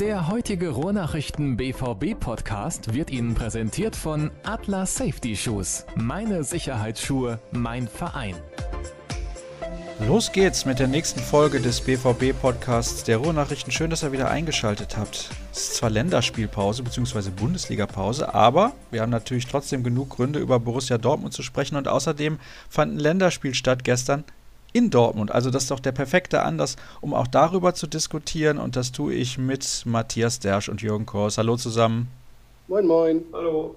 [0.00, 5.86] Der heutige Ruhrnachrichten BVB Podcast wird Ihnen präsentiert von Atlas Safety Shoes.
[5.94, 8.34] Meine Sicherheitsschuhe, mein Verein.
[10.08, 13.70] Los geht's mit der nächsten Folge des BVB Podcasts der Ruhrnachrichten.
[13.70, 15.30] Schön, dass ihr wieder eingeschaltet habt.
[15.52, 17.30] Es ist zwar Länderspielpause bzw.
[17.30, 22.40] Bundesligapause, aber wir haben natürlich trotzdem genug Gründe über Borussia Dortmund zu sprechen und außerdem
[22.68, 24.24] fand ein Länderspiel statt gestern
[24.74, 25.32] in Dortmund.
[25.32, 28.58] Also das ist doch der perfekte Anlass, um auch darüber zu diskutieren.
[28.58, 31.38] Und das tue ich mit Matthias Dersch und Jürgen Kors.
[31.38, 32.08] Hallo zusammen.
[32.68, 33.22] Moin, moin.
[33.32, 33.74] Hallo.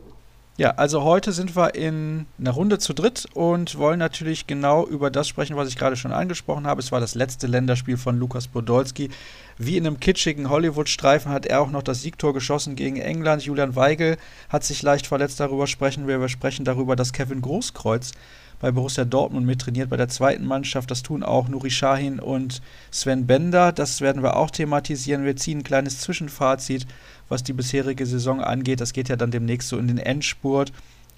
[0.58, 5.12] Ja, also heute sind wir in einer Runde zu dritt und wollen natürlich genau über
[5.12, 6.82] das sprechen, was ich gerade schon angesprochen habe.
[6.82, 9.12] Es war das letzte Länderspiel von Lukas Podolski.
[9.60, 13.44] Wie in einem kitschigen Hollywood-Streifen hat er auch noch das Siegtor geschossen gegen England.
[13.44, 14.18] Julian Weigel
[14.50, 15.40] hat sich leicht verletzt.
[15.40, 16.20] Darüber sprechen wir.
[16.20, 18.14] Wir sprechen darüber, dass Kevin Großkreuz
[18.60, 20.90] bei Borussia Dortmund mittrainiert, bei der zweiten Mannschaft.
[20.90, 22.62] Das tun auch Nuri Sahin und
[22.92, 23.72] Sven Bender.
[23.72, 25.26] Das werden wir auch thematisieren.
[25.26, 26.88] Wir ziehen ein kleines Zwischenfazit,
[27.30, 28.82] was die bisherige Saison angeht.
[28.82, 30.72] Das geht ja dann demnächst so in den Endspurt.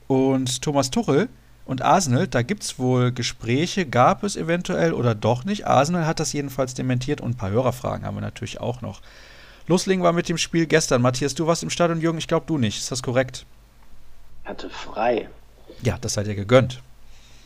[0.07, 1.29] Und Thomas Tuchel
[1.65, 5.67] und Arsenal, da gibt es wohl Gespräche, gab es eventuell oder doch nicht.
[5.67, 9.01] Arsenal hat das jedenfalls dementiert und ein paar Hörerfragen haben wir natürlich auch noch.
[9.67, 11.03] Loslegen wir mit dem Spiel gestern.
[11.03, 12.79] Matthias, du warst im Stadion, Jürgen, ich glaube du nicht.
[12.79, 13.45] Ist das korrekt?
[14.45, 15.29] Hatte frei.
[15.83, 16.81] Ja, das seid ihr gegönnt.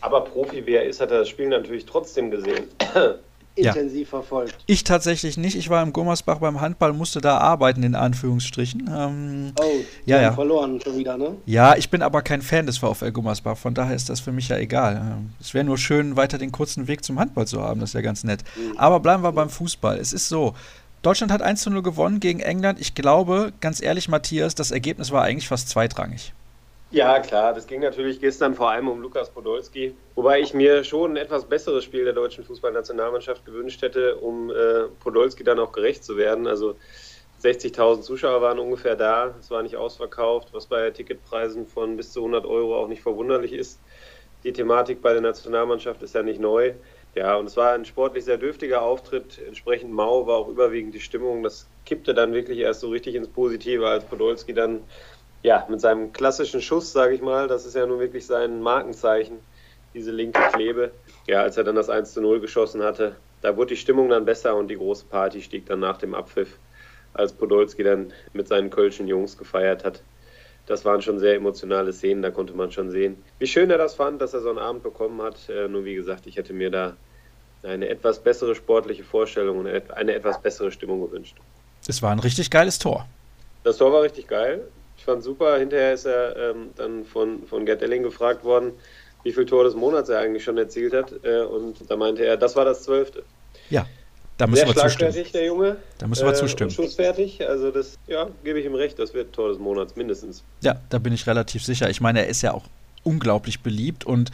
[0.04, 2.66] Aber Profi, wer ist, hat er das Spiel natürlich trotzdem gesehen.
[3.56, 4.20] Intensiv ja.
[4.20, 4.58] verfolgt.
[4.66, 5.56] Ich tatsächlich nicht.
[5.56, 8.90] Ich war im Gummersbach beim Handball, musste da arbeiten, in Anführungsstrichen.
[8.94, 9.64] Ähm, oh,
[10.06, 10.34] ja, ja.
[10.34, 11.38] verloren schon wieder, ne?
[11.46, 14.50] Ja, ich bin aber kein Fan des VfL Gummersbach, von daher ist das für mich
[14.50, 14.96] ja egal.
[14.96, 17.94] Ähm, es wäre nur schön, weiter den kurzen Weg zum Handball zu haben, das ist
[17.94, 18.44] ja ganz nett.
[18.56, 18.78] Mhm.
[18.78, 20.00] Aber bleiben wir beim Fußball.
[20.00, 20.56] Es ist so,
[21.04, 22.82] Deutschland hat 1 zu 0 gewonnen gegen England.
[22.82, 26.34] Ich glaube, ganz ehrlich, Matthias, das Ergebnis war eigentlich fast zweitrangig.
[26.96, 31.12] Ja, klar, das ging natürlich gestern vor allem um Lukas Podolski, wobei ich mir schon
[31.14, 36.04] ein etwas besseres Spiel der deutschen Fußballnationalmannschaft gewünscht hätte, um äh, Podolski dann auch gerecht
[36.04, 36.46] zu werden.
[36.46, 36.78] Also
[37.36, 42.22] 60.000 Zuschauer waren ungefähr da, es war nicht ausverkauft, was bei Ticketpreisen von bis zu
[42.22, 43.84] 100 Euro auch nicht verwunderlich ist.
[44.44, 46.76] Die Thematik bei der Nationalmannschaft ist ja nicht neu.
[47.16, 49.40] Ja, und es war ein sportlich sehr dürftiger Auftritt.
[49.40, 51.44] Entsprechend mau war auch überwiegend die Stimmung.
[51.44, 54.88] Das kippte dann wirklich erst so richtig ins Positive, als Podolski dann
[55.44, 59.40] ja, mit seinem klassischen Schuss, sage ich mal, das ist ja nun wirklich sein Markenzeichen,
[59.94, 60.92] diese linke Klebe.
[61.28, 64.24] Ja, als er dann das 1 zu 0 geschossen hatte, da wurde die Stimmung dann
[64.24, 66.58] besser und die große Party stieg dann nach dem Abpfiff,
[67.14, 70.02] als Podolski dann mit seinen kölschen Jungs gefeiert hat.
[70.66, 73.96] Das waren schon sehr emotionale Szenen, da konnte man schon sehen, wie schön er das
[73.96, 75.50] fand, dass er so einen Abend bekommen hat.
[75.50, 76.96] Äh, nur wie gesagt, ich hätte mir da
[77.64, 81.36] eine etwas bessere sportliche Vorstellung und eine etwas bessere Stimmung gewünscht.
[81.86, 83.08] Es war ein richtig geiles Tor.
[83.66, 84.66] Das Tor war richtig geil.
[84.98, 85.58] Ich fand super.
[85.58, 88.72] Hinterher ist er ähm, dann von, von Gerd Elling gefragt worden,
[89.24, 91.14] wie viel Tor des Monats er eigentlich schon erzielt hat.
[91.24, 93.24] Äh, und da meinte er, das war das zwölfte.
[93.70, 93.86] Ja,
[94.38, 95.26] da müssen Sehr wir zustimmen.
[95.34, 95.78] der Junge.
[96.00, 96.72] Da müssen wir äh, zustimmen.
[96.72, 97.48] Schussfertig.
[97.48, 100.44] Also das, ja, gebe ich ihm recht, das wird Tor des Monats mindestens.
[100.62, 101.90] Ja, da bin ich relativ sicher.
[101.90, 102.66] Ich meine, er ist ja auch
[103.04, 104.32] unglaublich beliebt und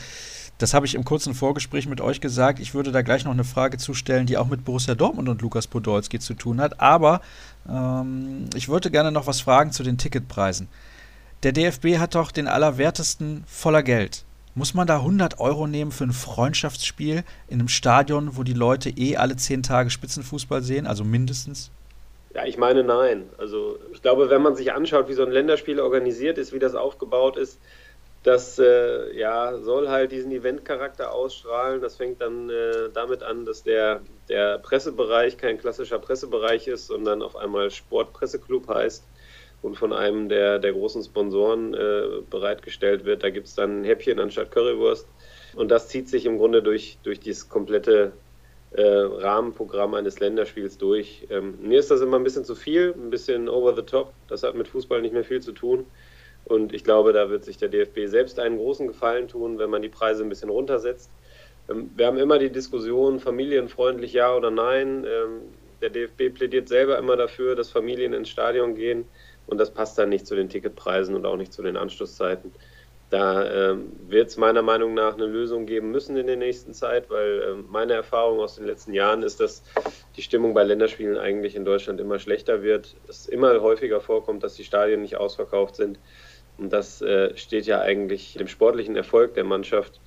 [0.59, 2.59] das habe ich im kurzen Vorgespräch mit euch gesagt.
[2.59, 5.67] Ich würde da gleich noch eine Frage zustellen, die auch mit Borussia Dortmund und Lukas
[5.67, 6.81] Podolski zu tun hat.
[6.81, 7.21] Aber
[7.71, 10.67] ähm, ich würde gerne noch was fragen zu den Ticketpreisen.
[11.43, 14.25] Der DFB hat doch den Allerwertesten voller Geld.
[14.55, 18.89] Muss man da 100 Euro nehmen für ein Freundschaftsspiel in einem Stadion, wo die Leute
[18.89, 21.71] eh alle zehn Tage Spitzenfußball sehen, also mindestens?
[22.33, 23.23] Ja, ich meine nein.
[23.37, 26.75] Also ich glaube, wenn man sich anschaut, wie so ein Länderspiel organisiert ist, wie das
[26.75, 27.59] aufgebaut ist,
[28.23, 31.81] das äh, ja, soll halt diesen Eventcharakter ausstrahlen.
[31.81, 37.21] Das fängt dann äh, damit an, dass der, der Pressebereich kein klassischer Pressebereich ist, sondern
[37.21, 39.05] auf einmal Sportpresseclub heißt
[39.61, 43.23] und von einem der, der großen Sponsoren äh, bereitgestellt wird.
[43.23, 45.07] Da gibt es dann Häppchen anstatt Currywurst.
[45.55, 48.11] Und das zieht sich im Grunde durch, durch dieses komplette
[48.71, 51.25] äh, Rahmenprogramm eines Länderspiels durch.
[51.29, 54.13] Ähm, mir ist das immer ein bisschen zu viel, ein bisschen over the top.
[54.27, 55.85] Das hat mit Fußball nicht mehr viel zu tun.
[56.49, 59.83] Und ich glaube, da wird sich der DFB selbst einen großen Gefallen tun, wenn man
[59.83, 61.11] die Preise ein bisschen runtersetzt.
[61.69, 65.05] Ähm, wir haben immer die Diskussion, familienfreundlich ja oder nein.
[65.05, 65.41] Ähm,
[65.81, 69.05] der DFB plädiert selber immer dafür, dass Familien ins Stadion gehen.
[69.45, 72.51] Und das passt dann nicht zu den Ticketpreisen und auch nicht zu den Anschlusszeiten.
[73.11, 77.09] Da ähm, wird es meiner Meinung nach eine Lösung geben müssen in der nächsten Zeit,
[77.09, 79.63] weil meine Erfahrung aus den letzten Jahren ist, dass
[80.15, 82.95] die Stimmung bei Länderspielen eigentlich in Deutschland immer schlechter wird.
[83.07, 85.99] Es immer häufiger vorkommt, dass die Stadien nicht ausverkauft sind.
[86.59, 90.01] Und das äh, steht ja eigentlich dem sportlichen Erfolg der Mannschaft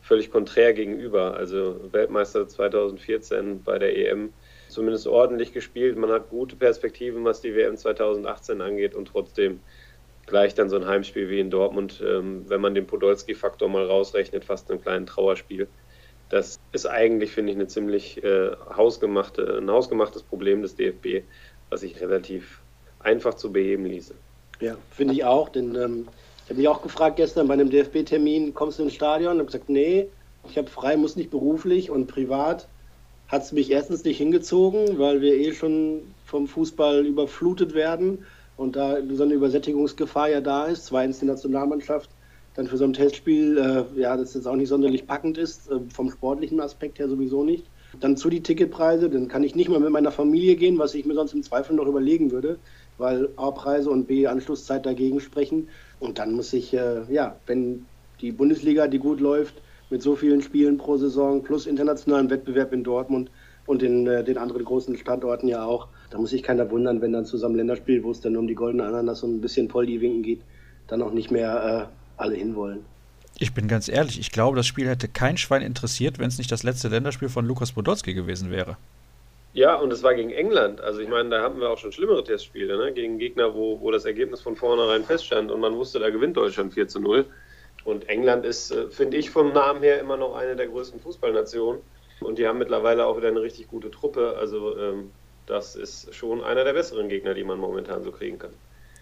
[0.00, 1.36] völlig konträr gegenüber.
[1.36, 4.32] Also Weltmeister 2014 bei der EM
[4.68, 5.98] zumindest ordentlich gespielt.
[5.98, 9.60] Man hat gute Perspektiven, was die WM 2018 angeht und trotzdem
[10.26, 14.44] gleich dann so ein Heimspiel wie in Dortmund, ähm, wenn man den Podolski-Faktor mal rausrechnet,
[14.44, 15.68] fast ein kleines Trauerspiel.
[16.30, 21.24] Das ist eigentlich, finde ich, eine ziemlich äh, hausgemachte, ein hausgemachtes Problem des DFB,
[21.70, 22.60] was sich relativ
[23.00, 24.14] einfach zu beheben ließe.
[24.60, 26.08] Ja, finde ich auch, denn ähm,
[26.44, 29.32] ich habe mich auch gefragt gestern bei einem DFB-Termin, kommst du ins Stadion?
[29.32, 30.08] Und habe gesagt, nee,
[30.48, 32.68] ich habe frei, muss nicht beruflich und privat
[33.28, 38.24] hat es mich erstens nicht hingezogen, weil wir eh schon vom Fußball überflutet werden
[38.56, 40.86] und da so eine Übersättigungsgefahr ja da ist.
[40.86, 42.10] Zweitens die Nationalmannschaft
[42.54, 45.78] dann für so ein Testspiel, äh, ja, das jetzt auch nicht sonderlich packend ist, äh,
[45.92, 47.70] vom sportlichen Aspekt her sowieso nicht.
[48.00, 51.06] Dann zu die Ticketpreise, dann kann ich nicht mal mit meiner Familie gehen, was ich
[51.06, 52.58] mir sonst im Zweifel noch überlegen würde,
[52.98, 55.68] weil A Preise und B Anschlusszeit dagegen sprechen.
[55.98, 57.86] Und dann muss ich, äh, ja, wenn
[58.20, 59.54] die Bundesliga, die gut läuft,
[59.90, 63.30] mit so vielen Spielen pro Saison plus internationalen Wettbewerb in Dortmund
[63.66, 67.12] und in äh, den anderen großen Standorten ja auch, da muss sich keiner wundern, wenn
[67.12, 70.22] dann zusammen Länderspiel, wo es dann um die goldene Ananas und ein bisschen Poldi winken
[70.22, 70.40] geht,
[70.86, 72.84] dann auch nicht mehr äh, alle hinwollen.
[73.40, 76.50] Ich bin ganz ehrlich, ich glaube, das Spiel hätte kein Schwein interessiert, wenn es nicht
[76.50, 78.76] das letzte Länderspiel von Lukas Podolski gewesen wäre.
[79.52, 80.80] Ja, und es war gegen England.
[80.80, 82.92] Also ich meine, da hatten wir auch schon schlimmere Testspiele, ne?
[82.92, 86.74] gegen Gegner, wo, wo das Ergebnis von vornherein feststand und man wusste, da gewinnt Deutschland
[86.74, 87.26] 4 zu 0.
[87.84, 91.80] Und England ist, äh, finde ich, vom Namen her immer noch eine der größten Fußballnationen.
[92.20, 94.36] Und die haben mittlerweile auch wieder eine richtig gute Truppe.
[94.36, 95.12] Also ähm,
[95.46, 98.52] das ist schon einer der besseren Gegner, die man momentan so kriegen kann.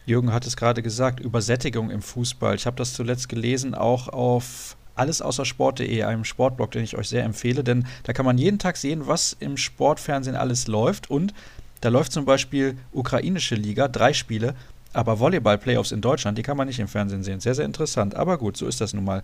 [0.06, 2.54] Jürgen hat es gerade gesagt, Übersättigung im Fußball.
[2.54, 7.08] Ich habe das zuletzt gelesen, auch auf alles außer Sport.de, einem Sportblog, den ich euch
[7.08, 11.10] sehr empfehle, denn da kann man jeden Tag sehen, was im Sportfernsehen alles läuft.
[11.10, 11.34] Und
[11.80, 14.54] da läuft zum Beispiel ukrainische Liga, drei Spiele,
[14.96, 17.38] aber Volleyball-Playoffs in Deutschland, die kann man nicht im Fernsehen sehen.
[17.40, 18.14] Sehr, sehr interessant.
[18.14, 19.22] Aber gut, so ist das nun mal.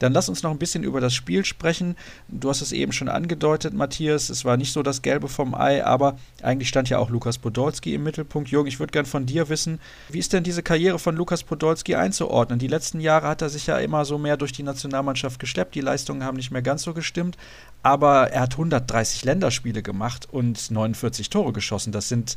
[0.00, 1.96] Dann lass uns noch ein bisschen über das Spiel sprechen.
[2.26, 4.30] Du hast es eben schon angedeutet, Matthias.
[4.30, 7.94] Es war nicht so das Gelbe vom Ei, aber eigentlich stand ja auch Lukas Podolski
[7.94, 8.50] im Mittelpunkt.
[8.50, 9.78] Jürgen, ich würde gern von dir wissen,
[10.08, 12.58] wie ist denn diese Karriere von Lukas Podolski einzuordnen?
[12.58, 15.76] Die letzten Jahre hat er sich ja immer so mehr durch die Nationalmannschaft geschleppt.
[15.76, 17.36] Die Leistungen haben nicht mehr ganz so gestimmt.
[17.84, 21.92] Aber er hat 130 Länderspiele gemacht und 49 Tore geschossen.
[21.92, 22.36] Das sind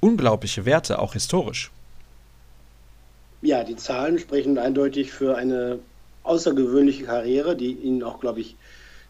[0.00, 1.70] unglaubliche Werte, auch historisch.
[3.44, 5.80] Ja, die Zahlen sprechen eindeutig für eine
[6.22, 8.56] außergewöhnliche Karriere, die ihn auch, glaube ich,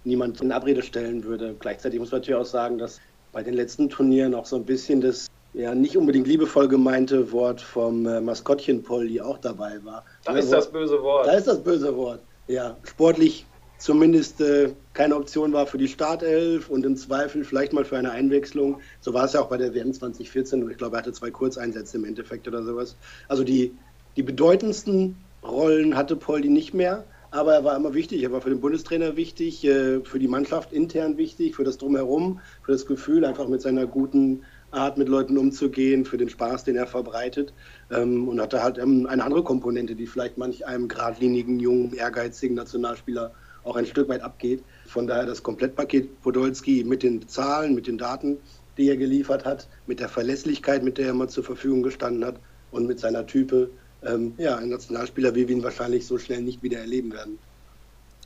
[0.02, 1.54] niemand in Abrede stellen würde.
[1.58, 3.00] Gleichzeitig muss man natürlich auch sagen, dass
[3.30, 7.60] bei den letzten Turnieren auch so ein bisschen das ja nicht unbedingt liebevoll gemeinte Wort
[7.60, 10.04] vom äh, Maskottchen Polly auch dabei war.
[10.24, 11.28] Da ist das böse Wort.
[11.28, 12.20] Da ist das böse Wort.
[12.48, 13.46] Ja, sportlich
[13.78, 18.10] zumindest äh, keine Option war für die Startelf und im Zweifel vielleicht mal für eine
[18.10, 18.80] Einwechslung.
[19.00, 21.30] So war es ja auch bei der WM 2014 und ich glaube, er hatte zwei
[21.30, 22.96] Kurzeinsätze im Endeffekt oder sowas.
[23.28, 23.78] Also die
[24.16, 28.22] die bedeutendsten Rollen hatte Poldi nicht mehr, aber er war immer wichtig.
[28.22, 32.40] Er war für den Bundestrainer wichtig, äh, für die Mannschaft intern wichtig, für das Drumherum,
[32.62, 36.76] für das Gefühl, einfach mit seiner guten Art mit Leuten umzugehen, für den Spaß, den
[36.76, 37.52] er verbreitet.
[37.90, 42.54] Ähm, und hatte halt ähm, eine andere Komponente, die vielleicht manch einem geradlinigen, jungen, ehrgeizigen
[42.54, 43.32] Nationalspieler
[43.64, 44.62] auch ein Stück weit abgeht.
[44.86, 48.38] Von daher das Komplettpaket Podolski mit den Zahlen, mit den Daten,
[48.76, 52.36] die er geliefert hat, mit der Verlässlichkeit, mit der er mal zur Verfügung gestanden hat
[52.70, 53.70] und mit seiner Type
[54.06, 57.38] ähm, ja, ein Nationalspieler, wie wir ihn wahrscheinlich so schnell nicht wieder erleben werden.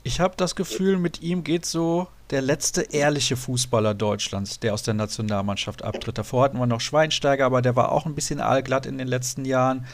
[0.03, 4.83] Ich habe das Gefühl, mit ihm geht so der letzte ehrliche Fußballer Deutschlands, der aus
[4.83, 6.17] der Nationalmannschaft abtritt.
[6.17, 9.45] Davor hatten wir noch Schweinsteiger, aber der war auch ein bisschen aalglatt in den letzten
[9.45, 9.85] Jahren.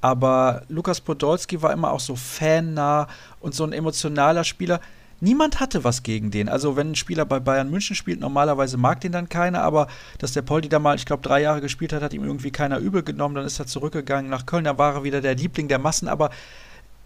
[0.00, 3.08] Aber Lukas Podolski war immer auch so fannah
[3.40, 4.80] und so ein emotionaler Spieler
[5.20, 6.48] niemand hatte was gegen den.
[6.48, 9.88] Also wenn ein Spieler bei Bayern München spielt, normalerweise mag den dann keiner, aber
[10.18, 12.78] dass der Poldi da mal, ich glaube, drei Jahre gespielt hat, hat ihm irgendwie keiner
[12.78, 15.78] übel genommen, dann ist er zurückgegangen nach Köln, da war er wieder der Liebling der
[15.78, 16.30] Massen, aber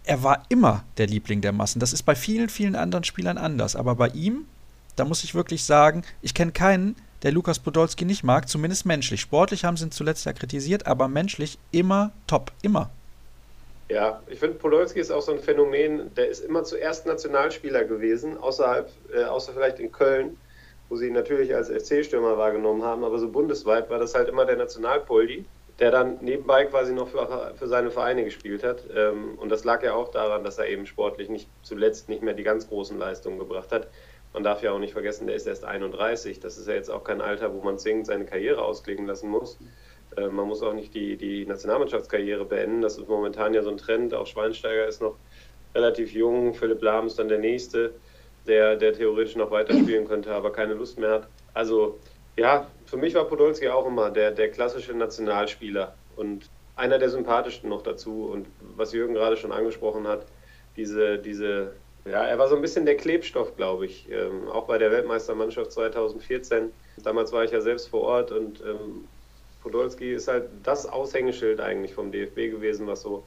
[0.03, 1.79] er war immer der Liebling der Massen.
[1.79, 4.45] Das ist bei vielen, vielen anderen Spielern anders, aber bei ihm,
[4.95, 9.21] da muss ich wirklich sagen, ich kenne keinen, der Lukas Podolski nicht mag, zumindest menschlich.
[9.21, 12.91] Sportlich haben sie ihn zuletzt ja kritisiert, aber menschlich immer top, immer.
[13.89, 18.37] Ja, ich finde, Podolski ist auch so ein Phänomen, der ist immer zuerst Nationalspieler gewesen,
[18.37, 20.37] außerhalb, äh, außer vielleicht in Köln,
[20.89, 24.45] wo sie ihn natürlich als FC-Stürmer wahrgenommen haben, aber so bundesweit war das halt immer
[24.45, 25.45] der Nationalpoldi,
[25.77, 28.87] der dann nebenbei quasi noch für, für seine Vereine gespielt hat.
[28.91, 32.33] Ähm, und das lag ja auch daran, dass er eben sportlich nicht zuletzt nicht mehr
[32.33, 33.89] die ganz großen Leistungen gebracht hat.
[34.33, 36.39] Man darf ja auch nicht vergessen, der ist erst 31.
[36.39, 39.59] Das ist ja jetzt auch kein Alter, wo man zwingend seine Karriere ausklingen lassen muss.
[40.17, 42.81] Äh, man muss auch nicht die, die Nationalmannschaftskarriere beenden.
[42.81, 44.13] Das ist momentan ja so ein Trend.
[44.13, 45.15] Auch Schweinsteiger ist noch
[45.73, 46.53] relativ jung.
[46.53, 47.93] Philipp Lahm ist dann der Nächste,
[48.47, 51.27] der, der theoretisch noch weiterspielen könnte, aber keine Lust mehr hat.
[51.53, 51.99] Also
[52.37, 57.69] ja, für mich war Podolski auch immer der, der klassische Nationalspieler und einer der sympathischsten
[57.69, 58.25] noch dazu.
[58.25, 60.25] Und was Jürgen gerade schon angesprochen hat,
[60.75, 61.73] diese, diese,
[62.05, 65.71] ja, er war so ein bisschen der Klebstoff, glaube ich, ähm, auch bei der Weltmeistermannschaft
[65.71, 66.71] 2014.
[67.03, 69.07] Damals war ich ja selbst vor Ort und ähm,
[69.65, 73.23] Podolski ist halt das Aushängeschild eigentlich vom DFB gewesen, was so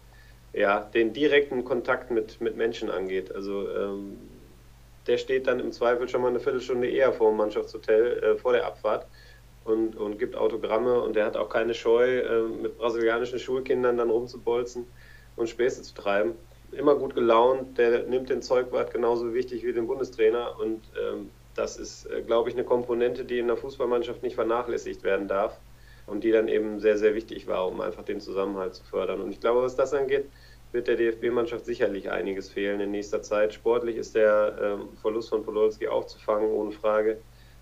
[0.52, 3.34] ja, den direkten Kontakt mit, mit Menschen angeht.
[3.34, 4.16] Also ähm,
[5.08, 8.52] der steht dann im Zweifel schon mal eine Viertelstunde eher vor dem Mannschaftshotel, äh, vor
[8.52, 9.06] der Abfahrt
[9.64, 14.08] und, und gibt Autogramme und der hat auch keine Scheu, äh, mit brasilianischen Schulkindern dann
[14.08, 14.86] rumzubolzen
[15.34, 16.34] und Späße zu treiben.
[16.70, 21.78] Immer gut gelaunt, der nimmt den Zeugwart genauso wichtig wie den Bundestrainer und ähm, das
[21.78, 25.58] ist, äh, glaube ich, eine Komponente, die in der Fußballmannschaft nicht vernachlässigt werden darf
[26.08, 29.20] und die dann eben sehr, sehr wichtig war, um einfach den Zusammenhalt zu fördern.
[29.20, 30.26] Und ich glaube, was das angeht,
[30.72, 33.54] wird der DFB-Mannschaft sicherlich einiges fehlen in nächster Zeit.
[33.54, 37.18] Sportlich ist der ähm, Verlust von Podolski aufzufangen, ohne Frage.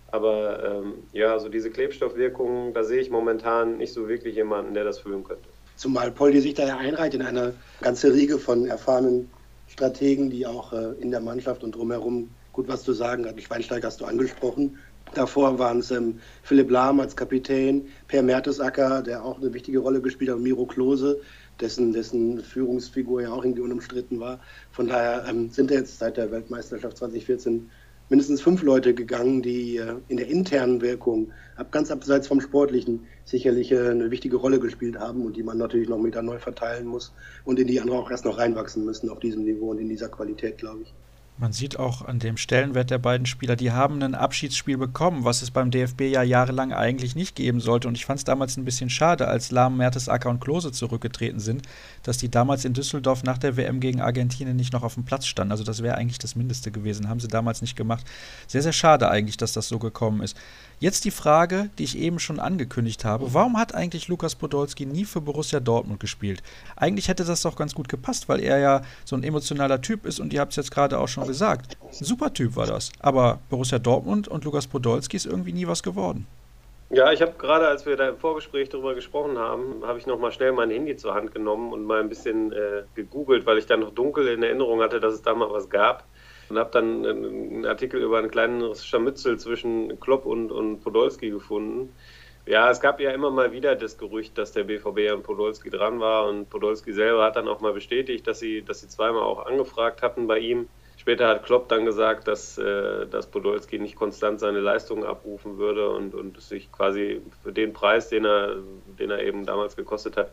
[0.09, 4.83] Aber ähm, ja, so diese Klebstoffwirkung, da sehe ich momentan nicht so wirklich jemanden, der
[4.83, 5.49] das fühlen könnte.
[5.75, 9.29] Zumal Poldi sich da ja einreiht in eine ganze Riege von erfahrenen
[9.67, 13.39] Strategen, die auch äh, in der Mannschaft und drumherum gut was zu sagen hatten.
[13.39, 14.77] Schweinsteiger hast du angesprochen.
[15.13, 20.01] Davor waren es ähm, Philipp Lahm als Kapitän, Per Mertesacker, der auch eine wichtige Rolle
[20.01, 21.21] gespielt hat, und Miro Klose,
[21.61, 24.39] dessen, dessen Führungsfigur ja auch irgendwie unumstritten war.
[24.71, 27.69] Von daher ähm, sind jetzt seit der Weltmeisterschaft 2014
[28.09, 33.05] mindestens fünf Leute gegangen, die äh, in der internen Wirkung, ab, ganz abseits vom Sportlichen,
[33.23, 36.87] sicherlich äh, eine wichtige Rolle gespielt haben und die man natürlich noch wieder neu verteilen
[36.87, 37.13] muss
[37.45, 40.09] und in die andere auch erst noch reinwachsen müssen auf diesem Niveau und in dieser
[40.09, 40.93] Qualität, glaube ich.
[41.39, 45.43] Man sieht auch an dem Stellenwert der beiden Spieler, die haben ein Abschiedsspiel bekommen, was
[45.43, 47.87] es beim DFB ja jahrelang eigentlich nicht geben sollte.
[47.87, 51.61] Und ich fand es damals ein bisschen schade, als Lahm, Mertesacker und Klose zurückgetreten sind,
[52.01, 55.27] dass die damals in Düsseldorf nach der WM gegen Argentinien nicht noch auf dem Platz
[55.27, 55.51] standen.
[55.51, 58.07] Also das wäre eigentlich das Mindeste gewesen, haben sie damals nicht gemacht.
[58.47, 60.35] Sehr, sehr schade eigentlich, dass das so gekommen ist.
[60.79, 63.33] Jetzt die Frage, die ich eben schon angekündigt habe.
[63.33, 66.43] Warum hat eigentlich Lukas Podolski nie für Borussia Dortmund gespielt?
[66.75, 70.19] Eigentlich hätte das doch ganz gut gepasst, weil er ja so ein emotionaler Typ ist
[70.19, 71.79] und ihr habt es jetzt gerade auch schon gesagt.
[71.81, 72.91] Ein super Typ war das.
[72.99, 76.27] Aber Borussia Dortmund und Lukas Podolski ist irgendwie nie was geworden.
[76.91, 80.31] Ja, ich habe gerade, als wir da im Vorgespräch darüber gesprochen haben, habe ich nochmal
[80.31, 83.79] schnell mein Handy zur Hand genommen und mal ein bisschen äh, gegoogelt, weil ich dann
[83.79, 86.05] noch dunkel in Erinnerung hatte, dass es da mal was gab
[86.49, 91.93] und habe dann einen Artikel über ein kleines Scharmützel zwischen Klopp und, und Podolski gefunden.
[92.45, 95.99] Ja, es gab ja immer mal wieder das Gerücht, dass der BVB an Podolski dran
[95.99, 99.45] war und Podolski selber hat dann auch mal bestätigt, dass sie, dass sie zweimal auch
[99.45, 100.69] angefragt hatten bei ihm.
[100.95, 105.89] Später hat Klopp dann gesagt, dass, äh, dass Podolski nicht konstant seine Leistungen abrufen würde
[105.89, 108.55] und, und sich quasi für den Preis, den er,
[108.97, 110.31] den er eben damals gekostet hat,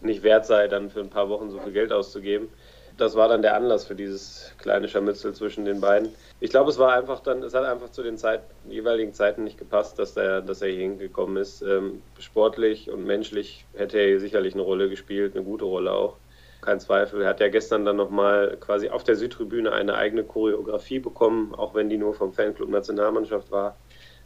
[0.00, 2.48] nicht wert sei, dann für ein paar Wochen so viel Geld auszugeben
[2.96, 6.10] das war dann der Anlass für dieses kleine Scharmützel zwischen den beiden.
[6.40, 9.58] Ich glaube, es war einfach dann, es hat einfach zu den Zeit, jeweiligen Zeiten nicht
[9.58, 11.62] gepasst, dass er, dass er hier hingekommen ist.
[11.62, 16.16] Ähm, sportlich und menschlich hätte er hier sicherlich eine Rolle gespielt, eine gute Rolle auch.
[16.60, 17.22] Kein Zweifel.
[17.22, 21.74] Er hat ja gestern dann nochmal quasi auf der Südtribüne eine eigene Choreografie bekommen, auch
[21.74, 23.76] wenn die nur vom Fanclub Nationalmannschaft war.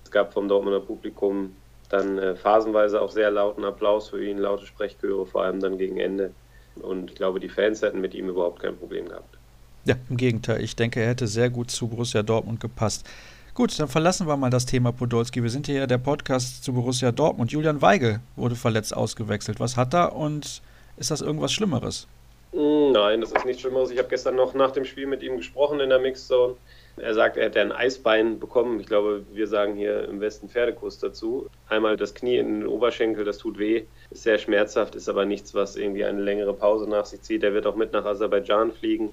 [0.02, 1.54] Es gab vom Dortmunder Publikum
[1.88, 5.99] dann äh, phasenweise auch sehr lauten Applaus für ihn, laute Sprechchöre, vor allem dann gegen
[5.99, 6.33] Ende.
[6.76, 9.38] Und ich glaube, die Fans hätten mit ihm überhaupt kein Problem gehabt.
[9.85, 10.62] Ja, im Gegenteil.
[10.62, 13.07] Ich denke, er hätte sehr gut zu Borussia Dortmund gepasst.
[13.52, 15.43] Gut, dann verlassen wir mal das Thema Podolski.
[15.43, 17.52] Wir sind hier ja der Podcast zu Borussia Dortmund.
[17.52, 19.61] Julian Weigel wurde verletzt ausgewechselt.
[19.61, 20.62] Was hat er und
[20.97, 22.09] ist das irgendwas Schlimmeres?
[22.52, 23.90] Hm, nein, das ist nichts Schlimmeres.
[23.90, 26.54] Ich habe gestern noch nach dem Spiel mit ihm gesprochen in der Mixzone.
[26.96, 28.78] Er sagt, er hätte ein Eisbein bekommen.
[28.78, 31.48] Ich glaube, wir sagen hier im Westen Pferdekuss dazu.
[31.68, 35.54] Einmal das Knie in den Oberschenkel, das tut weh, ist sehr schmerzhaft, ist aber nichts,
[35.54, 37.42] was irgendwie eine längere Pause nach sich zieht.
[37.42, 39.10] Er wird auch mit nach Aserbaidschan fliegen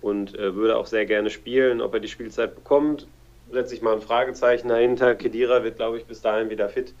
[0.00, 1.80] und äh, würde auch sehr gerne spielen.
[1.80, 3.06] Ob er die Spielzeit bekommt,
[3.50, 5.14] setze ich mal ein Fragezeichen dahinter.
[5.14, 6.94] Kedira wird, glaube ich, bis dahin wieder fit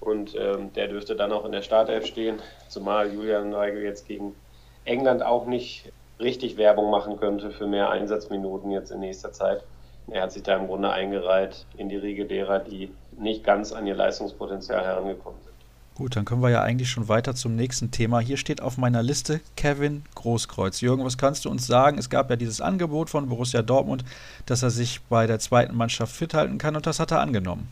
[0.00, 4.34] und ähm, der dürfte dann auch in der Startelf stehen, zumal Julian Neugel jetzt gegen
[4.84, 9.64] England auch nicht richtig Werbung machen könnte für mehr Einsatzminuten jetzt in nächster Zeit.
[10.08, 13.86] Er hat sich da im Grunde eingereiht in die Riege derer, die nicht ganz an
[13.86, 15.56] ihr Leistungspotenzial herangekommen sind.
[15.96, 18.20] Gut, dann können wir ja eigentlich schon weiter zum nächsten Thema.
[18.20, 20.82] Hier steht auf meiner Liste Kevin Großkreuz.
[20.82, 21.96] Jürgen, was kannst du uns sagen?
[21.96, 24.04] Es gab ja dieses Angebot von Borussia Dortmund,
[24.44, 27.68] dass er sich bei der zweiten Mannschaft fit halten kann und das hat er angenommen.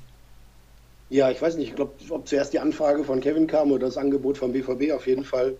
[1.11, 3.99] Ja, ich weiß nicht, ich glaube, ob zuerst die Anfrage von Kevin kam oder das
[3.99, 4.93] Angebot vom BVB.
[4.93, 5.55] Auf jeden Fall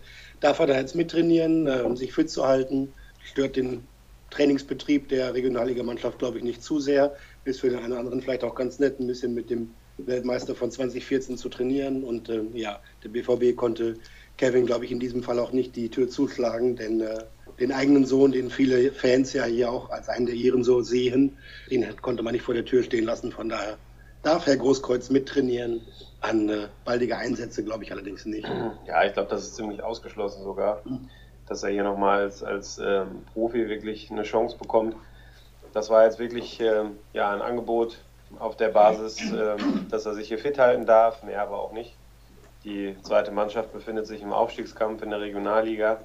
[0.45, 2.93] darf er da jetzt mittrainieren, äh, um sich fit zu halten.
[3.23, 3.83] Stört den
[4.29, 7.15] Trainingsbetrieb der Regionalligamannschaft, glaube ich, nicht zu sehr.
[7.45, 10.53] Ist für den einen oder anderen vielleicht auch ganz nett, ein bisschen mit dem Weltmeister
[10.53, 12.03] von 2014 zu trainieren.
[12.03, 13.95] Und äh, ja, der BVB konnte
[14.37, 17.23] Kevin, glaube ich, in diesem Fall auch nicht die Tür zuschlagen, denn äh,
[17.59, 21.37] den eigenen Sohn, den viele Fans ja hier auch als einen der ihren so sehen,
[21.71, 23.31] den konnte man nicht vor der Tür stehen lassen.
[23.31, 23.77] Von daher
[24.25, 25.81] darf Herr Großkreuz mittrainieren.
[26.21, 28.47] An äh, baldige Einsätze glaube ich allerdings nicht.
[28.87, 30.81] Ja, ich glaube, das ist ziemlich ausgeschlossen sogar,
[31.47, 34.95] dass er hier nochmal als, als ähm, Profi wirklich eine Chance bekommt.
[35.73, 37.99] Das war jetzt wirklich ähm, ja, ein Angebot
[38.39, 41.95] auf der Basis, ähm, dass er sich hier fit halten darf, mehr aber auch nicht.
[42.63, 45.99] Die zweite Mannschaft befindet sich im Aufstiegskampf in der Regionalliga.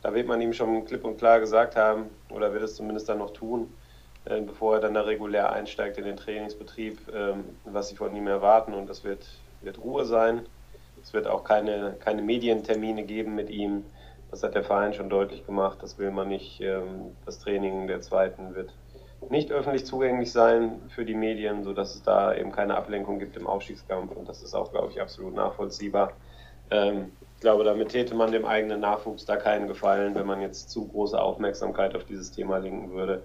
[0.00, 3.18] Da wird man ihm schon klipp und klar gesagt haben, oder wird es zumindest dann
[3.18, 3.85] noch tun, äh,
[4.28, 8.74] bevor er dann da regulär einsteigt in den Trainingsbetrieb, ähm, was sie von ihm erwarten.
[8.74, 9.26] Und das wird
[9.66, 10.46] wird Ruhe sein.
[11.02, 13.84] Es wird auch keine, keine Medientermine geben mit ihm.
[14.30, 15.78] Das hat der Verein schon deutlich gemacht.
[15.82, 16.60] Das will man nicht.
[16.60, 18.72] Ähm, das Training der zweiten wird
[19.30, 23.46] nicht öffentlich zugänglich sein für die Medien, sodass es da eben keine Ablenkung gibt im
[23.46, 24.12] Aufstiegskampf.
[24.12, 26.12] Und das ist auch, glaube ich, absolut nachvollziehbar.
[26.70, 30.70] Ähm, ich glaube, damit täte man dem eigenen Nachwuchs da keinen Gefallen, wenn man jetzt
[30.70, 33.22] zu große Aufmerksamkeit auf dieses Thema lenken würde.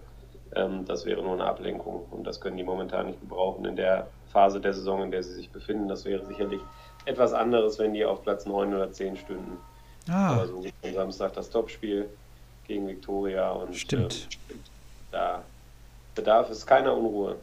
[0.56, 4.08] Ähm, das wäre nur eine Ablenkung und das können die momentan nicht gebrauchen in der
[4.32, 5.88] Phase der Saison, in der sie sich befinden.
[5.88, 6.62] Das wäre sicherlich
[7.06, 9.58] etwas anderes, wenn die auf Platz 9 oder 10 stünden.
[10.10, 10.34] Ah.
[10.34, 12.10] Aber so am Samstag das Topspiel
[12.68, 14.28] gegen Viktoria und Stimmt.
[14.50, 14.60] Ähm,
[15.12, 15.44] da
[16.16, 17.36] bedarf es keiner Unruhe.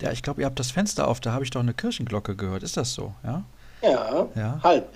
[0.00, 2.62] Ja, ich glaube, ihr habt das Fenster auf, da habe ich doch eine Kirchenglocke gehört.
[2.62, 3.14] Ist das so?
[3.22, 3.44] Ja,
[3.82, 4.60] ja, ja.
[4.62, 4.88] halb.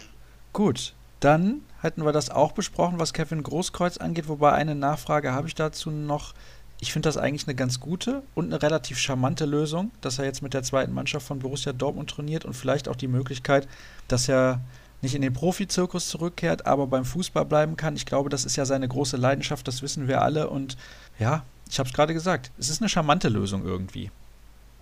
[0.53, 5.47] Gut, dann hätten wir das auch besprochen, was Kevin Großkreuz angeht, wobei eine Nachfrage habe
[5.47, 6.35] ich dazu noch.
[6.81, 10.43] Ich finde das eigentlich eine ganz gute und eine relativ charmante Lösung, dass er jetzt
[10.43, 13.67] mit der zweiten Mannschaft von Borussia Dortmund trainiert und vielleicht auch die Möglichkeit,
[14.07, 14.61] dass er
[15.03, 17.97] nicht in den Profizirkus zurückkehrt, aber beim Fußball bleiben kann.
[17.97, 20.51] Ich glaube, das ist ja seine große Leidenschaft, das wissen wir alle.
[20.51, 20.77] Und
[21.19, 24.11] ja, ich habe es gerade gesagt, es ist eine charmante Lösung irgendwie.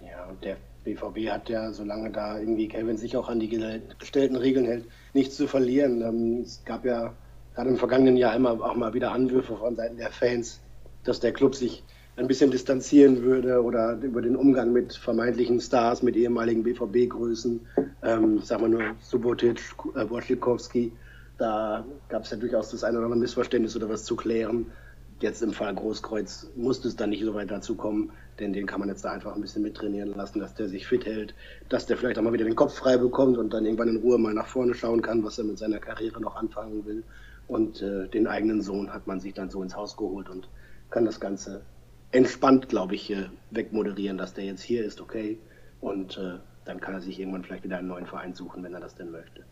[0.02, 3.48] Ja, und der BVB hat ja, solange da irgendwie Kevin sich auch an die
[3.98, 4.84] gestellten Regeln hält,
[5.14, 6.02] nichts zu verlieren.
[6.02, 7.12] Ähm, es gab ja
[7.54, 10.60] gerade im vergangenen Jahr immer auch mal wieder Anwürfe von Seiten der Fans,
[11.08, 11.82] dass der Club sich
[12.16, 17.60] ein bisschen distanzieren würde oder über den Umgang mit vermeintlichen Stars, mit ehemaligen BVB-Größen,
[18.02, 19.60] ähm, sagen wir nur Subotic,
[19.94, 20.92] äh, Wojciechowski,
[21.36, 24.66] da gab es ja durchaus das eine oder andere Missverständnis oder was zu klären.
[25.20, 28.80] Jetzt im Fall Großkreuz musste es dann nicht so weit dazu kommen, denn den kann
[28.80, 31.34] man jetzt da einfach ein bisschen mittrainieren lassen, dass der sich fit hält,
[31.68, 34.18] dass der vielleicht auch mal wieder den Kopf frei bekommt und dann irgendwann in Ruhe
[34.18, 37.02] mal nach vorne schauen kann, was er mit seiner Karriere noch anfangen will.
[37.48, 40.48] Und äh, den eigenen Sohn hat man sich dann so ins Haus geholt und
[40.90, 41.62] kann das Ganze
[42.12, 43.14] entspannt, glaube ich,
[43.50, 45.38] wegmoderieren, dass der jetzt hier ist, okay.
[45.80, 48.80] Und äh, dann kann er sich irgendwann vielleicht wieder einen neuen Verein suchen, wenn er
[48.80, 49.44] das denn möchte.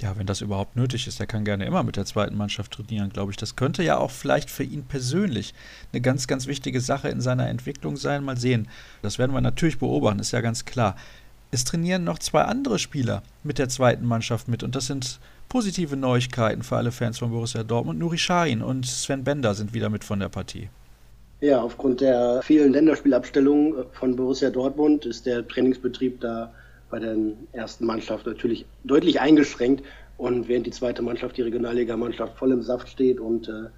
[0.00, 3.10] Ja, wenn das überhaupt nötig ist, er kann gerne immer mit der zweiten Mannschaft trainieren,
[3.10, 3.36] glaube ich.
[3.36, 5.54] Das könnte ja auch vielleicht für ihn persönlich
[5.92, 8.24] eine ganz, ganz wichtige Sache in seiner Entwicklung sein.
[8.24, 8.68] Mal sehen.
[9.02, 10.96] Das werden wir natürlich beobachten, ist ja ganz klar.
[11.50, 15.96] Es trainieren noch zwei andere Spieler mit der zweiten Mannschaft mit und das sind positive
[15.96, 17.98] Neuigkeiten für alle Fans von Borussia Dortmund.
[17.98, 20.68] Nuri Sahin und Sven Bender sind wieder mit von der Partie.
[21.40, 26.52] Ja, aufgrund der vielen Länderspielabstellungen von Borussia Dortmund ist der Trainingsbetrieb da
[26.88, 27.16] bei der
[27.52, 29.82] ersten Mannschaft natürlich deutlich eingeschränkt.
[30.18, 33.70] Und während die zweite Mannschaft, die Regionalligamannschaft, voll im Saft steht und äh,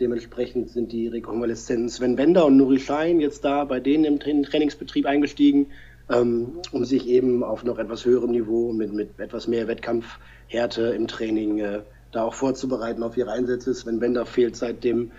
[0.00, 5.06] dementsprechend sind die Rekonvaleszenten Sven Bender und Nuri Schein jetzt da bei denen im Trainingsbetrieb
[5.06, 5.68] eingestiegen,
[6.10, 11.06] ähm, um sich eben auf noch etwas höherem Niveau mit, mit etwas mehr Wettkampfhärte im
[11.06, 11.80] Training äh,
[12.12, 13.74] da auch vorzubereiten auf ihre Einsätze.
[13.74, 15.10] Sven Bender fehlt seit dem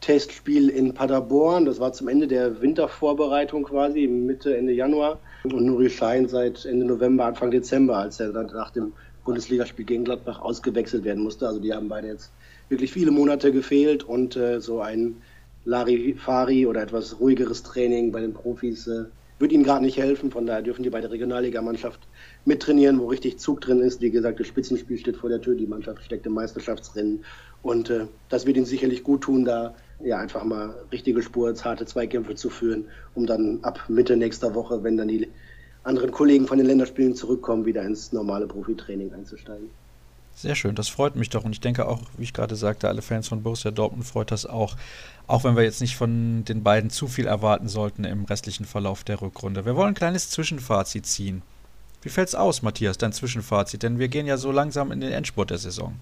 [0.00, 1.64] Testspiel in Paderborn.
[1.64, 5.18] Das war zum Ende der Wintervorbereitung quasi, Mitte, Ende Januar.
[5.44, 8.92] Und Nuri Schein seit Ende November, Anfang Dezember, als er dann nach dem
[9.24, 11.48] Bundesligaspiel gegen Gladbach ausgewechselt werden musste.
[11.48, 12.32] Also die haben beide jetzt
[12.68, 15.16] wirklich viele Monate gefehlt und äh, so ein
[15.64, 19.06] Larifari oder etwas ruhigeres Training bei den Profis äh,
[19.38, 20.30] wird ihnen gerade nicht helfen.
[20.30, 22.00] Von daher dürfen die bei der Regionalligamannschaft
[22.44, 24.00] mittrainieren, wo richtig Zug drin ist.
[24.00, 27.24] Wie gesagt, das Spitzenspiel steht vor der Tür, die Mannschaft steckt im Meisterschaftsrennen
[27.62, 31.86] und äh, das wird ihnen sicherlich gut tun, da ja einfach mal richtige Spur, harte
[31.86, 35.28] Zweikämpfe zu führen, um dann ab Mitte nächster Woche, wenn dann die
[35.82, 39.70] anderen Kollegen von den Länderspielen zurückkommen, wieder ins normale Profitraining einzusteigen.
[40.36, 41.44] Sehr schön, das freut mich doch.
[41.44, 44.44] Und ich denke auch, wie ich gerade sagte, alle Fans von Borussia Dortmund freut das
[44.44, 44.76] auch.
[45.26, 49.02] Auch wenn wir jetzt nicht von den beiden zu viel erwarten sollten im restlichen Verlauf
[49.02, 49.64] der Rückrunde.
[49.64, 51.40] Wir wollen ein kleines Zwischenfazit ziehen.
[52.02, 53.82] Wie fällt's aus, Matthias, dein Zwischenfazit?
[53.82, 55.94] Denn wir gehen ja so langsam in den Endspurt der Saison.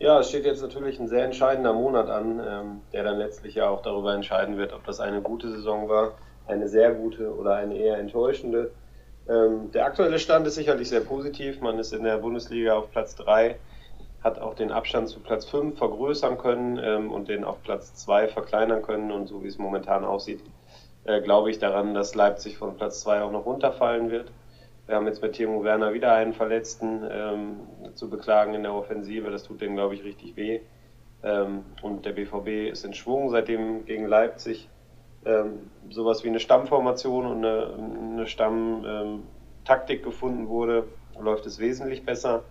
[0.00, 3.68] Ja, es steht jetzt natürlich ein sehr entscheidender Monat an, ähm, der dann letztlich ja
[3.68, 6.12] auch darüber entscheiden wird, ob das eine gute Saison war,
[6.46, 8.70] eine sehr gute oder eine eher enttäuschende.
[9.28, 11.60] Ähm, der aktuelle Stand ist sicherlich sehr positiv.
[11.60, 13.56] Man ist in der Bundesliga auf Platz 3,
[14.24, 18.28] hat auch den Abstand zu Platz 5 vergrößern können ähm, und den auf Platz 2
[18.28, 19.12] verkleinern können.
[19.12, 20.40] Und so wie es momentan aussieht,
[21.04, 24.32] äh, glaube ich daran, dass Leipzig von Platz 2 auch noch runterfallen wird.
[24.86, 27.60] Wir haben jetzt mit Timo Werner wieder einen Verletzten ähm,
[27.94, 29.30] zu beklagen in der Offensive.
[29.30, 30.60] Das tut denen, glaube ich, richtig weh.
[31.22, 34.68] Ähm, und der BVB ist in Schwung, seitdem gegen Leipzig
[35.26, 37.74] ähm, sowas wie eine Stammformation und eine,
[38.12, 40.84] eine Stammtaktik gefunden wurde,
[41.18, 42.42] läuft es wesentlich besser.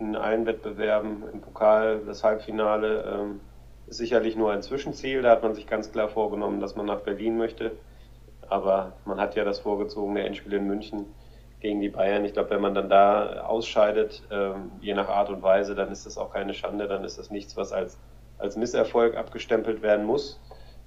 [0.00, 3.40] In allen Wettbewerben, im Pokal, das Halbfinale ähm,
[3.86, 5.22] ist sicherlich nur ein Zwischenziel.
[5.22, 7.72] Da hat man sich ganz klar vorgenommen, dass man nach Berlin möchte.
[8.48, 11.06] Aber man hat ja das vorgezogene Endspiel in München
[11.60, 12.24] gegen die Bayern.
[12.24, 16.06] Ich glaube, wenn man dann da ausscheidet, ähm, je nach Art und Weise, dann ist
[16.06, 17.98] das auch keine Schande, dann ist das nichts, was als,
[18.38, 20.40] als Misserfolg abgestempelt werden muss.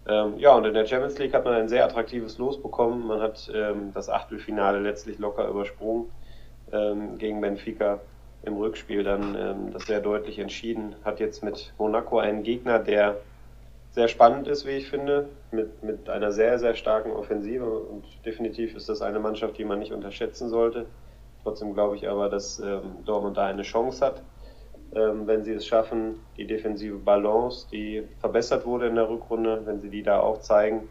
[0.07, 3.07] Ähm, ja, und in der Champions League hat man ein sehr attraktives Los bekommen.
[3.07, 6.05] Man hat ähm, das Achtelfinale letztlich locker übersprungen.
[6.71, 8.01] ähm, gegen Benfica
[8.43, 10.95] im Rückspiel dann ähm, das sehr deutlich entschieden.
[11.03, 13.17] Hat jetzt mit Monaco einen Gegner, der
[13.91, 17.65] sehr spannend ist, wie ich finde, mit, mit einer sehr, sehr starken Offensive.
[17.65, 20.85] Und definitiv ist das eine Mannschaft, die man nicht unterschätzen sollte.
[21.43, 24.21] Trotzdem glaube ich aber, dass ähm, Dortmund da eine Chance hat,
[24.95, 29.79] ähm, wenn sie es schaffen, die defensive Balance, die verbessert wurde in der Rückrunde, wenn
[29.79, 30.87] sie die da auch zeigen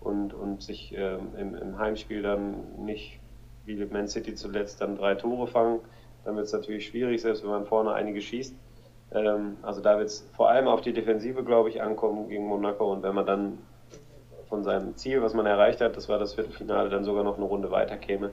[0.00, 3.20] und, und sich ähm, im, im Heimspiel dann nicht
[3.64, 5.80] wie Man City zuletzt dann drei Tore fangen,
[6.28, 8.54] dann wird es natürlich schwierig, selbst wenn man vorne einige schießt.
[9.14, 12.92] Ähm, also da wird es vor allem auf die Defensive, glaube ich, ankommen gegen Monaco.
[12.92, 13.58] Und wenn man dann
[14.50, 17.46] von seinem Ziel, was man erreicht hat, das war das Viertelfinale, dann sogar noch eine
[17.46, 18.32] Runde weiterkäme,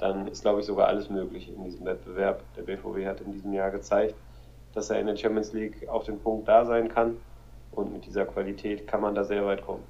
[0.00, 2.42] dann ist, glaube ich, sogar alles möglich in diesem Wettbewerb.
[2.56, 4.14] Der BVB hat in diesem Jahr gezeigt,
[4.72, 7.18] dass er in der Champions League auf den Punkt da sein kann.
[7.72, 9.82] Und mit dieser Qualität kann man da sehr weit kommen.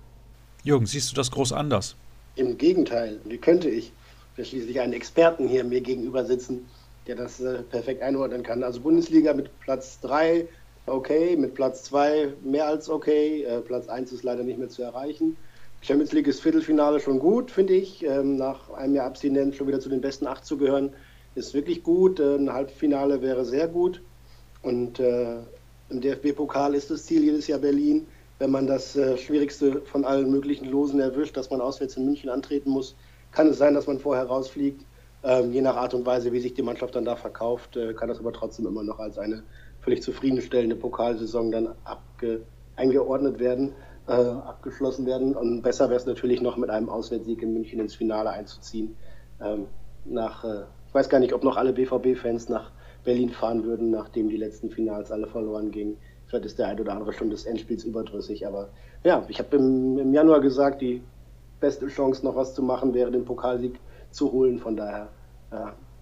[0.65, 1.95] Jürgen, siehst du das groß anders?
[2.35, 3.93] Im Gegenteil, wie könnte ich?
[4.37, 6.69] für schließlich einen Experten hier mir gegenüber sitzen,
[7.07, 8.63] der das äh, perfekt einordnen kann.
[8.63, 10.49] Also Bundesliga mit Platz 3
[10.87, 14.83] okay, mit Platz 2 mehr als okay, äh, Platz 1 ist leider nicht mehr zu
[14.83, 15.37] erreichen.
[15.83, 18.05] Champions League ist Viertelfinale schon gut, finde ich.
[18.05, 20.93] Ähm, nach einem Jahr Abstinenz schon wieder zu den besten 8 zu gehören,
[21.35, 22.19] ist wirklich gut.
[22.19, 24.03] Äh, ein Halbfinale wäre sehr gut.
[24.63, 28.05] Und im DFB-Pokal ist das Ziel jedes Jahr Berlin.
[28.41, 32.71] Wenn man das Schwierigste von allen möglichen Losen erwischt, dass man auswärts in München antreten
[32.71, 32.97] muss,
[33.31, 34.85] kann es sein, dass man vorher rausfliegt.
[35.23, 38.09] Ähm, je nach Art und Weise, wie sich die Mannschaft dann da verkauft, äh, kann
[38.09, 39.43] das aber trotzdem immer noch als eine
[39.81, 42.43] völlig zufriedenstellende Pokalsaison dann abge
[42.77, 43.73] eingeordnet werden,
[44.07, 45.35] äh, abgeschlossen werden.
[45.35, 48.97] Und besser wäre es natürlich noch mit einem Auswärtssieg in München ins Finale einzuziehen.
[49.41, 49.67] Ähm,
[50.05, 52.71] nach, äh, ich weiß gar nicht, ob noch alle BVB-Fans nach
[53.05, 55.97] Berlin fahren würden, nachdem die letzten Finals alle verloren gingen.
[56.27, 58.47] Vielleicht ist der ein oder andere schon des Endspiels überdrüssig.
[58.47, 58.71] Aber
[59.05, 61.03] ja, ich habe im, im Januar gesagt, die
[61.61, 63.79] beste Chance, noch was zu machen, wäre den Pokalsieg
[64.17, 64.59] zu holen.
[64.59, 65.09] Von daher
[65.51, 65.57] äh,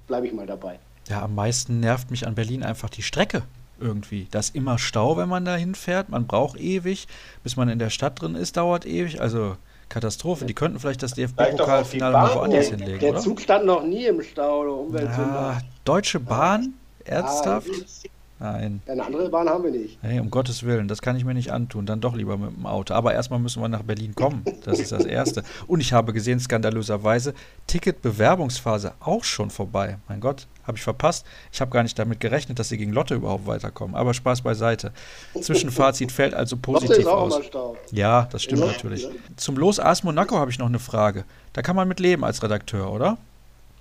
[0.06, 0.78] bleibe ich mal dabei.
[1.08, 3.42] Ja, am meisten nervt mich an Berlin einfach die Strecke
[3.78, 4.26] irgendwie.
[4.30, 6.08] Da ist immer Stau, wenn man da hinfährt.
[6.08, 7.06] Man braucht ewig.
[7.42, 9.20] Bis man in der Stadt drin ist, dauert ewig.
[9.20, 9.56] Also
[9.88, 10.46] Katastrophe.
[10.46, 13.20] Die könnten vielleicht das DFB-Pokalfinale mal woanders der, hinlegen, der oder?
[13.20, 15.24] Zug stand noch nie im Stau oder Umweltsünder.
[15.24, 16.74] Ja, Deutsche Bahn?
[17.04, 17.68] Ernsthaft?
[17.70, 18.08] Ah,
[18.44, 18.82] Nein.
[18.86, 19.96] Eine andere Bahn haben wir nicht.
[20.02, 21.86] Hey, um Gottes Willen, das kann ich mir nicht antun.
[21.86, 22.92] Dann doch lieber mit dem Auto.
[22.92, 24.44] Aber erstmal müssen wir nach Berlin kommen.
[24.64, 25.42] Das ist das Erste.
[25.66, 27.32] Und ich habe gesehen, skandalöserweise,
[27.66, 29.96] Ticketbewerbungsphase auch schon vorbei.
[30.08, 31.24] Mein Gott, habe ich verpasst.
[31.52, 33.96] Ich habe gar nicht damit gerechnet, dass sie gegen Lotte überhaupt weiterkommen.
[33.96, 34.92] Aber Spaß beiseite.
[35.40, 37.38] Zwischenfazit fällt also positiv Lotte ist auch aus.
[37.38, 37.74] immer.
[37.92, 39.04] Ja, das stimmt Ja, natürlich.
[39.04, 39.10] ja.
[39.36, 41.24] Zum Los AS Monaco habe ich noch eine Frage.
[41.54, 43.16] Da kann man mit leben als Redakteur, oder?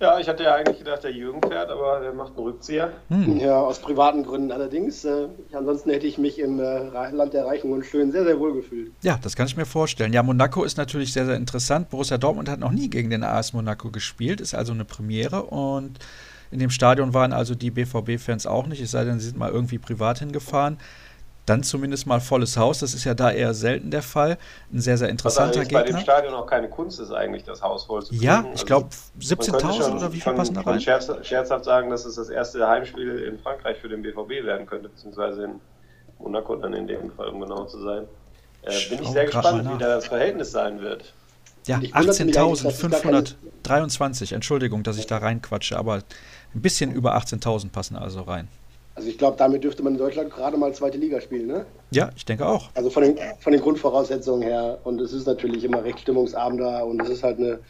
[0.00, 2.92] Ja, ich hatte ja eigentlich gedacht, der Jürgen fährt, aber der macht einen Rückzieher.
[3.08, 3.38] Hm.
[3.38, 5.04] Ja, aus privaten Gründen allerdings.
[5.04, 8.54] Äh, ansonsten hätte ich mich im äh, Land der Reichen und Schönen sehr, sehr wohl
[8.54, 8.92] gefühlt.
[9.02, 10.12] Ja, das kann ich mir vorstellen.
[10.12, 11.90] Ja, Monaco ist natürlich sehr, sehr interessant.
[11.90, 16.00] Borussia Dortmund hat noch nie gegen den AS Monaco gespielt, ist also eine Premiere und
[16.50, 19.50] in dem Stadion waren also die BVB-Fans auch nicht, es sei denn, sie sind mal
[19.50, 20.78] irgendwie privat hingefahren.
[21.46, 24.38] Dann zumindest mal volles Haus, das ist ja da eher selten der Fall.
[24.72, 26.00] Ein sehr, sehr Was interessanter allerdings bei dem Gegner.
[26.00, 28.22] Stadion auch keine Kunst ist, eigentlich das Haus voll zu kriegen.
[28.24, 28.90] Ja, ich Also, glaube man
[29.28, 30.80] könnte 17.000 schon- oder wie viel passen da rein?
[30.80, 34.88] Scherz, scherzhaft sagen, dass es das erste Heimspiel in Frankreich für den BVB werden könnte,
[34.88, 35.60] beziehungsweise in
[36.18, 38.04] Monaco dann in dem Fall, um genau zu sein.
[38.62, 41.12] Äh, bin ich sehr gespannt, wie da das Verhältnis sein wird.
[41.66, 44.32] Ja, Ich wunderte mich eigentlich, dass es gar keine- 18.523.
[44.34, 45.96] Entschuldigung, dass ich da reinquatsche, aber
[46.54, 48.48] ein bisschen über 18.000 passen also rein.
[48.94, 51.66] Also ich glaube, damit dürfte man in Deutschland gerade mal zweite Liga spielen, ne?
[51.90, 52.70] Ja, ich denke auch.
[52.74, 54.78] Also von den, von den Grundvoraussetzungen her.
[54.84, 57.60] Und es ist natürlich immer recht stimmungsarm da und es ist halt eine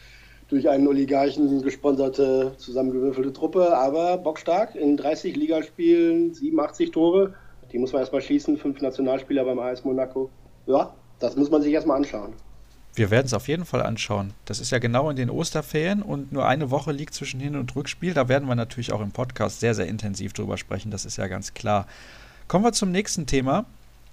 [0.47, 7.33] durch einen Oligarchen gesponserte, zusammengewürfelte Truppe, aber bockstark in 30 Ligaspielen, 87 Tore.
[7.71, 10.29] Die muss man erstmal schießen, fünf Nationalspieler beim AS Monaco.
[10.67, 12.35] Ja, das muss man sich erstmal anschauen.
[12.95, 14.33] Wir werden es auf jeden Fall anschauen.
[14.45, 17.75] Das ist ja genau in den Osterferien und nur eine Woche liegt zwischen Hin- und
[17.75, 18.13] Rückspiel.
[18.13, 20.91] Da werden wir natürlich auch im Podcast sehr, sehr intensiv drüber sprechen.
[20.91, 21.87] Das ist ja ganz klar.
[22.47, 23.65] Kommen wir zum nächsten Thema.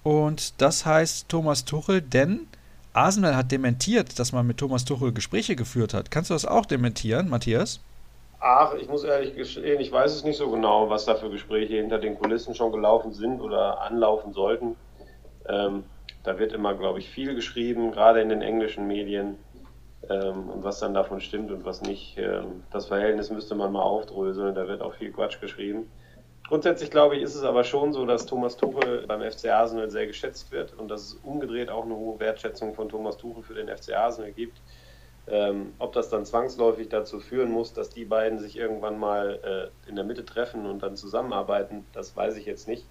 [0.03, 2.47] Und das heißt Thomas Tuchel, denn
[2.91, 6.11] Arsenal hat dementiert, dass man mit Thomas Tuchel Gespräche geführt hat.
[6.11, 7.79] Kannst du das auch dementieren, Matthias?
[8.41, 11.75] Ach, ich muss ehrlich gestehen, ich weiß es nicht so genau, was da für Gespräche
[11.75, 14.75] hinter den Kulissen schon gelaufen sind oder anlaufen sollten.
[15.47, 15.85] Ähm,
[16.23, 19.37] da wird immer, glaube ich, viel geschrieben, gerade in den englischen Medien.
[20.09, 23.81] Ähm, und was dann davon stimmt und was nicht, ähm, das Verhältnis müsste man mal
[23.81, 24.55] aufdröseln.
[24.55, 25.89] Da wird auch viel Quatsch geschrieben.
[26.47, 30.07] Grundsätzlich glaube ich, ist es aber schon so, dass Thomas Tuchel beim FC Arsenal sehr
[30.07, 33.69] geschätzt wird und dass es umgedreht auch eine hohe Wertschätzung von Thomas Tuchel für den
[33.69, 34.61] FC Arsenal gibt.
[35.25, 39.89] Ähm, ob das dann zwangsläufig dazu führen muss, dass die beiden sich irgendwann mal äh,
[39.89, 42.85] in der Mitte treffen und dann zusammenarbeiten, das weiß ich jetzt nicht.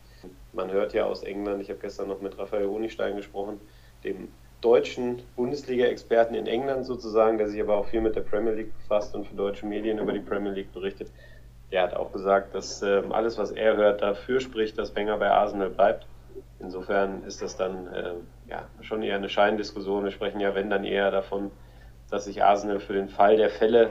[0.53, 3.61] Man hört ja aus England, ich habe gestern noch mit Raphael Honigstein gesprochen,
[4.05, 4.29] dem
[4.61, 9.15] deutschen Bundesliga-Experten in England sozusagen, der sich aber auch viel mit der Premier League befasst
[9.15, 11.11] und für deutsche Medien über die Premier League berichtet.
[11.73, 15.31] der hat auch gesagt, dass äh, alles, was er hört, dafür spricht, dass Wenger bei
[15.31, 16.07] Arsenal bleibt.
[16.61, 18.15] Insofern ist das dann äh,
[18.49, 20.05] ja, schon eher eine Scheindiskussion.
[20.05, 21.51] Wir sprechen ja, wenn dann eher davon,
[22.11, 23.91] dass sich Arsenal für den Fall der Fälle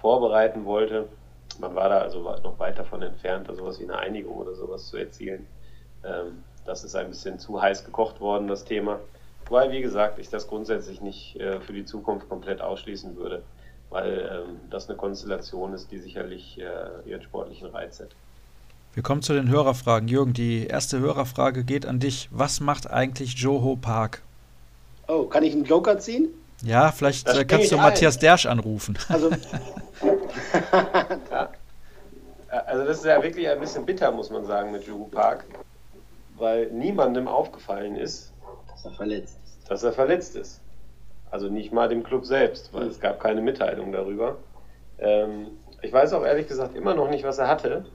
[0.00, 1.08] vorbereiten wollte.
[1.60, 4.88] Man war da also noch weit davon entfernt, da sowas wie eine Einigung oder sowas
[4.88, 5.46] zu erzielen.
[6.04, 9.00] Ähm, das ist ein bisschen zu heiß gekocht worden, das Thema.
[9.48, 13.42] Weil, wie gesagt, ich das grundsätzlich nicht äh, für die Zukunft komplett ausschließen würde
[13.92, 18.08] weil ähm, das eine Konstellation ist, die sicherlich äh, ihren sportlichen Reiz hat.
[18.94, 20.08] Wir kommen zu den Hörerfragen.
[20.08, 22.28] Jürgen, die erste Hörerfrage geht an dich.
[22.30, 24.22] Was macht eigentlich Joho Park?
[25.08, 26.28] Oh, kann ich einen Joker ziehen?
[26.62, 27.82] Ja, vielleicht äh, kannst du ein.
[27.82, 28.98] Matthias Dersch anrufen.
[29.08, 29.30] Also,
[31.30, 31.50] ja.
[32.66, 35.44] also das ist ja wirklich ein bisschen bitter, muss man sagen, mit Joho Park,
[36.42, 38.32] weil niemandem aufgefallen ist,
[38.68, 39.70] dass er verletzt ist.
[39.70, 40.60] Dass er verletzt ist.
[41.30, 44.38] Also nicht mal dem Club selbst, weil es gab keine Mitteilung darüber.
[44.98, 45.46] Ähm,
[45.82, 47.86] ich weiß auch ehrlich gesagt immer noch nicht, was er hatte.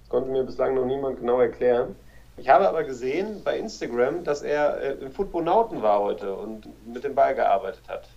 [0.00, 1.96] Das konnte mir bislang noch niemand genau erklären.
[2.36, 7.02] Ich habe aber gesehen bei Instagram, dass er äh, im Footbonauten war heute und mit
[7.02, 8.10] dem Ball gearbeitet hat.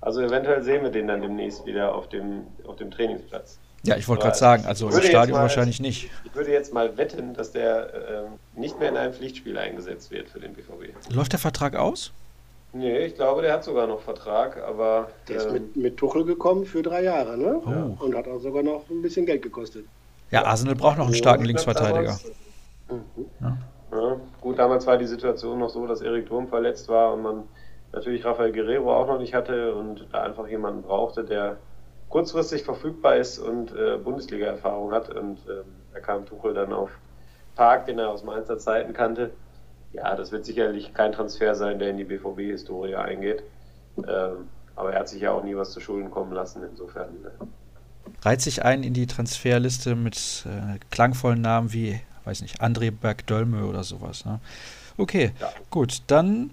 [0.00, 3.58] Also eventuell sehen wir den dann demnächst wieder auf dem, auf dem Trainingsplatz.
[3.84, 6.10] Ja, ich wollte gerade sagen, also im Stadion mal, wahrscheinlich nicht.
[6.24, 10.28] Ich würde jetzt mal wetten, dass der äh, nicht mehr in einem Pflichtspiel eingesetzt wird
[10.30, 10.94] für den BVB.
[11.10, 12.12] Läuft der Vertrag aus?
[12.72, 15.10] Nee, ich glaube, der hat sogar noch Vertrag, aber.
[15.28, 17.60] Der ist ähm, mit, mit Tuchel gekommen für drei Jahre, ne?
[17.64, 18.04] Oh.
[18.04, 19.84] Und hat auch sogar noch ein bisschen Geld gekostet.
[20.30, 22.18] Ja, Arsenal braucht noch einen starken Linksverteidiger.
[22.90, 23.26] Mhm.
[23.40, 23.56] Ja.
[23.92, 27.42] Ja, gut, damals war die Situation noch so, dass Erik Thurm verletzt war und man
[27.92, 31.58] natürlich Rafael Guerrero auch noch nicht hatte und da einfach jemanden brauchte, der
[32.14, 35.10] kurzfristig verfügbar ist und äh, Bundesliga-Erfahrung hat.
[35.10, 36.90] Und äh, da kam Tuchel dann auf
[37.56, 39.32] Park, den er aus Mainzer Zeiten kannte
[39.94, 43.42] ja, das wird sicherlich kein Transfer sein, der in die BVB-Historie eingeht.
[43.96, 47.10] Ähm, aber er hat sich ja auch nie was zu Schulden kommen lassen, insofern.
[47.22, 47.30] Ne.
[48.22, 53.66] Reiht sich ein in die Transferliste mit äh, klangvollen Namen wie, weiß nicht, André Bergdölme
[53.66, 54.24] oder sowas.
[54.24, 54.40] Ne?
[54.96, 55.52] Okay, ja.
[55.70, 56.50] gut, dann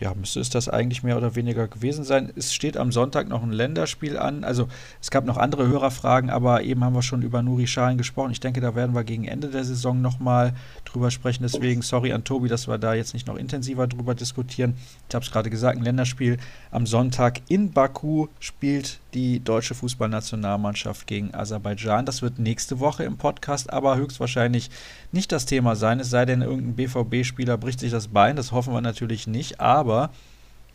[0.00, 2.32] ja, müsste es das eigentlich mehr oder weniger gewesen sein.
[2.34, 4.44] Es steht am Sonntag noch ein Länderspiel an.
[4.44, 4.66] Also
[5.00, 8.32] es gab noch andere Hörerfragen, aber eben haben wir schon über Nuri Schalen gesprochen.
[8.32, 10.54] Ich denke, da werden wir gegen Ende der Saison nochmal
[10.86, 11.42] drüber sprechen.
[11.42, 14.74] Deswegen sorry an Tobi, dass wir da jetzt nicht noch intensiver drüber diskutieren.
[15.08, 16.38] Ich habe es gerade gesagt, ein Länderspiel
[16.70, 22.06] am Sonntag in Baku spielt die deutsche Fußballnationalmannschaft gegen Aserbaidschan.
[22.06, 24.70] Das wird nächste Woche im Podcast aber höchstwahrscheinlich
[25.12, 28.36] nicht das Thema sein, es sei denn, irgendein BVB-Spieler bricht sich das Bein.
[28.36, 29.60] Das hoffen wir natürlich nicht.
[29.60, 29.89] Aber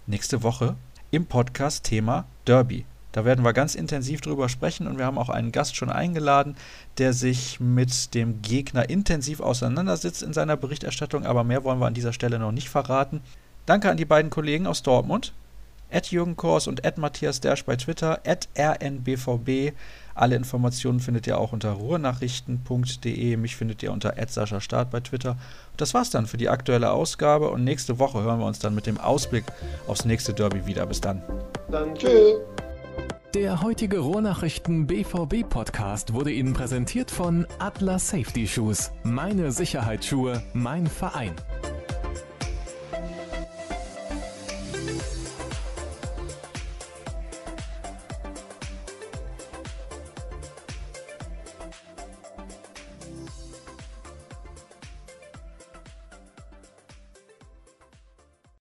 [0.07, 0.75] nächste Woche
[1.11, 2.85] im Podcast Thema Derby.
[3.13, 6.57] Da werden wir ganz intensiv drüber sprechen und wir haben auch einen Gast schon eingeladen,
[6.97, 11.93] der sich mit dem Gegner intensiv auseinandersetzt in seiner Berichterstattung, aber mehr wollen wir an
[11.93, 13.21] dieser Stelle noch nicht verraten.
[13.65, 15.33] Danke an die beiden Kollegen aus Dortmund
[15.95, 19.73] at Jürgen Kors und at Matthias Dersch bei Twitter, at rnbvb.
[20.13, 23.37] Alle Informationen findet ihr auch unter ruhrnachrichten.de.
[23.37, 25.31] Mich findet ihr unter Sascha Start bei Twitter.
[25.31, 28.75] Und das war's dann für die aktuelle Ausgabe und nächste Woche hören wir uns dann
[28.75, 29.45] mit dem Ausblick
[29.87, 30.85] aufs nächste Derby wieder.
[30.85, 31.21] Bis dann.
[31.69, 32.35] Dann tschüss.
[33.33, 38.91] Der heutige Ruhrnachrichten BVB Podcast wurde Ihnen präsentiert von Atlas Safety Shoes.
[39.03, 41.33] Meine Sicherheitsschuhe, mein Verein.